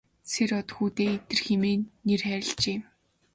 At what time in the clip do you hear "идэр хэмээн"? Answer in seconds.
1.17-1.81